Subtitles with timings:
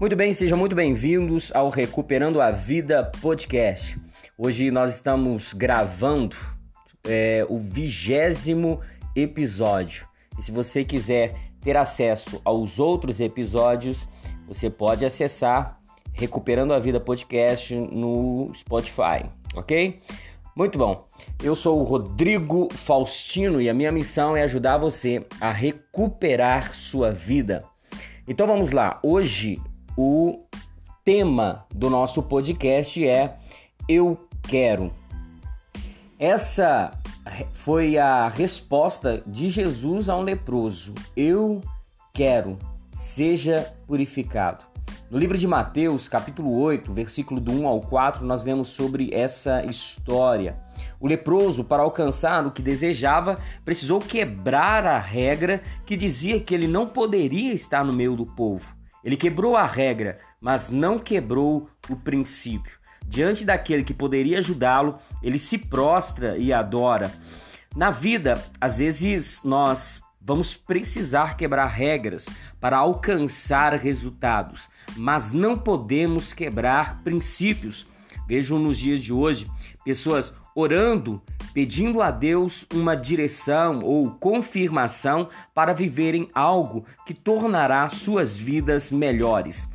[0.00, 3.96] Muito bem, sejam muito bem-vindos ao Recuperando a Vida podcast.
[4.36, 6.34] Hoje nós estamos gravando
[7.06, 8.80] é, o vigésimo
[9.14, 10.08] episódio.
[10.36, 14.08] E se você quiser ter acesso aos outros episódios,
[14.48, 15.80] você pode acessar
[16.12, 20.02] Recuperando a Vida podcast no Spotify, ok?
[20.56, 21.06] Muito bom.
[21.40, 27.12] Eu sou o Rodrigo Faustino e a minha missão é ajudar você a recuperar sua
[27.12, 27.62] vida.
[28.26, 28.98] Então vamos lá.
[29.00, 29.60] Hoje
[29.96, 30.44] o
[31.04, 33.36] tema do nosso podcast é
[33.88, 34.92] Eu quero.
[36.18, 36.90] Essa
[37.52, 40.94] foi a resposta de Jesus a um leproso.
[41.16, 41.60] Eu
[42.12, 42.58] quero,
[42.92, 44.64] seja purificado.
[45.10, 49.64] No livro de Mateus, capítulo 8, versículo do 1 ao 4, nós vemos sobre essa
[49.64, 50.56] história.
[50.98, 56.66] O leproso, para alcançar o que desejava, precisou quebrar a regra que dizia que ele
[56.66, 58.74] não poderia estar no meio do povo.
[59.04, 62.72] Ele quebrou a regra, mas não quebrou o princípio.
[63.06, 67.12] Diante daquele que poderia ajudá-lo, ele se prostra e adora.
[67.76, 72.26] Na vida, às vezes nós vamos precisar quebrar regras
[72.58, 77.86] para alcançar resultados, mas não podemos quebrar princípios.
[78.26, 79.46] Vejam nos dias de hoje
[79.84, 81.20] pessoas orando,
[81.52, 89.68] pedindo a Deus uma direção ou confirmação para viverem algo que tornará suas vidas melhores.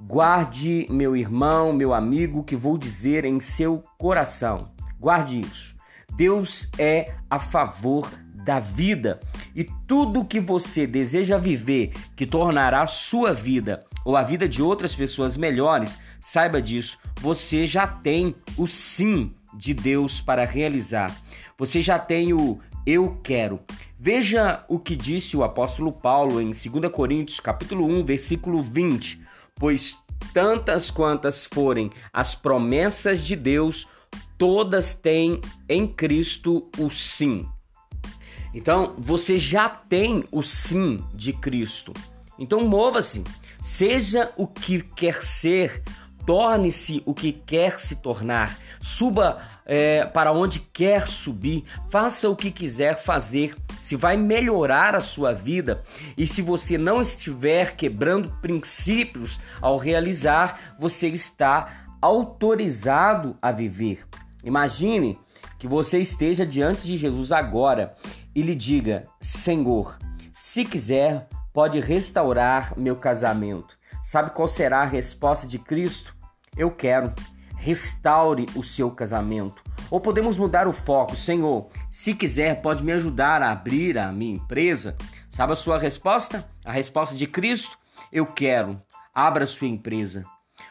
[0.00, 4.72] Guarde, meu irmão, meu amigo, que vou dizer em seu coração.
[4.98, 5.76] Guarde isso.
[6.16, 9.20] Deus é a favor da vida
[9.54, 14.96] e tudo que você deseja viver que tornará sua vida ou a vida de outras
[14.96, 21.14] pessoas melhores, saiba disso, você já tem o sim de Deus para realizar.
[21.58, 23.60] Você já tem o eu quero.
[23.98, 29.20] Veja o que disse o apóstolo Paulo em 2 Coríntios, capítulo 1, versículo 20.
[29.54, 29.96] Pois
[30.32, 33.86] tantas quantas forem as promessas de Deus,
[34.36, 37.46] todas têm em Cristo o sim.
[38.54, 41.92] Então, você já tem o sim de Cristo.
[42.38, 43.22] Então, mova-se.
[43.60, 45.82] Seja o que quer ser,
[46.26, 52.50] torne-se o que quer se tornar, suba é, para onde quer subir, faça o que
[52.50, 53.56] quiser fazer.
[53.80, 55.82] Se vai melhorar a sua vida
[56.16, 64.04] e se você não estiver quebrando princípios ao realizar, você está autorizado a viver.
[64.44, 65.18] Imagine
[65.58, 67.94] que você esteja diante de Jesus agora
[68.34, 69.98] e lhe diga: Senhor,
[70.32, 73.76] se quiser, pode restaurar meu casamento.
[74.02, 76.12] Sabe qual será a resposta de Cristo?
[76.56, 77.12] Eu quero.
[77.56, 79.62] Restaure o seu casamento.
[79.88, 81.68] Ou podemos mudar o foco, Senhor.
[81.88, 84.96] Se quiser, pode me ajudar a abrir a minha empresa.
[85.30, 86.48] Sabe a sua resposta?
[86.64, 87.78] A resposta de Cristo?
[88.10, 88.82] Eu quero.
[89.14, 90.24] Abra sua empresa.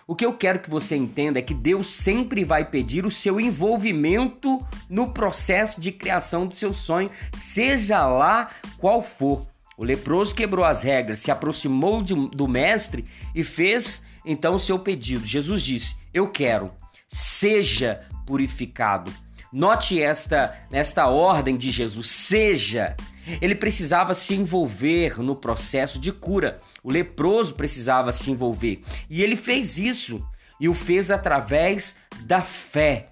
[0.06, 3.40] O que eu quero que você entenda é que Deus sempre vai pedir o seu
[3.40, 4.60] envolvimento
[4.90, 9.48] no processo de criação do seu sonho, seja lá qual for.
[9.78, 14.78] O leproso quebrou as regras, se aproximou de, do mestre e fez então o seu
[14.78, 15.26] pedido.
[15.26, 16.72] Jesus disse: Eu quero,
[17.08, 19.12] seja purificado.
[19.52, 22.96] Note esta nesta ordem de Jesus, seja.
[23.40, 26.60] Ele precisava se envolver no processo de cura.
[26.84, 28.82] O leproso precisava se envolver.
[29.10, 30.26] E ele fez isso
[30.60, 33.10] e o fez através da fé.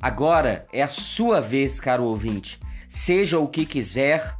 [0.00, 2.58] Agora é a sua vez, caro ouvinte.
[2.88, 4.34] Seja o que quiser,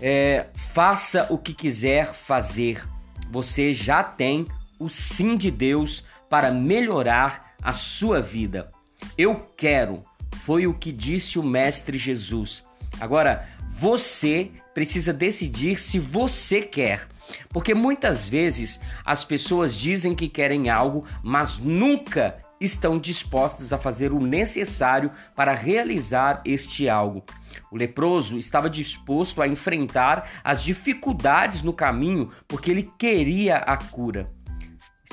[0.00, 2.86] é, faça o que quiser fazer.
[3.30, 4.46] Você já tem
[4.78, 8.68] o sim de Deus para melhorar a sua vida.
[9.16, 10.00] Eu quero,
[10.44, 12.62] foi o que disse o Mestre Jesus.
[13.00, 17.08] Agora, você precisa decidir se você quer.
[17.48, 24.12] Porque muitas vezes as pessoas dizem que querem algo, mas nunca estão dispostas a fazer
[24.12, 27.24] o necessário para realizar este algo.
[27.70, 34.30] O leproso estava disposto a enfrentar as dificuldades no caminho porque ele queria a cura.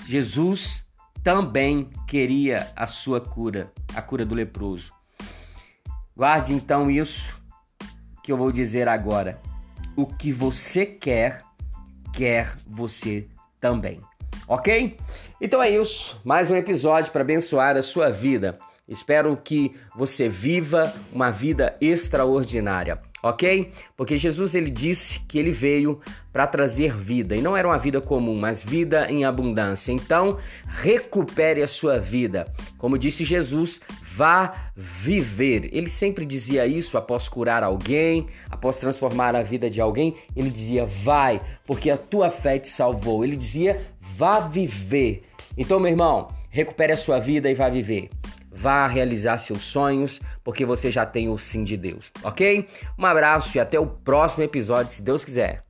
[0.07, 0.87] Jesus
[1.23, 4.93] também queria a sua cura, a cura do leproso.
[6.15, 7.41] Guarde então isso
[8.21, 9.39] que eu vou dizer agora.
[9.95, 11.43] O que você quer,
[12.13, 13.27] quer você
[13.59, 14.01] também.
[14.47, 14.97] Ok?
[15.39, 16.19] Então é isso.
[16.23, 18.59] Mais um episódio para abençoar a sua vida.
[18.87, 23.71] Espero que você viva uma vida extraordinária ok?
[23.95, 26.01] Porque Jesus ele disse que ele veio
[26.31, 29.93] para trazer vida e não era uma vida comum, mas vida em abundância.
[29.93, 30.37] Então,
[30.67, 32.45] recupere a sua vida.
[32.77, 33.79] Como disse Jesus,
[34.13, 35.69] vá viver.
[35.71, 40.85] Ele sempre dizia isso após curar alguém, após transformar a vida de alguém, ele dizia:
[40.85, 43.23] "Vai, porque a tua fé te salvou".
[43.23, 43.81] Ele dizia:
[44.15, 45.23] vá viver.
[45.57, 48.09] Então, meu irmão, recupere a sua vida e vá viver.
[48.51, 52.67] Vá realizar seus sonhos, porque você já tem o sim de Deus, ok?
[52.97, 55.63] Um abraço e até o próximo episódio, se Deus quiser.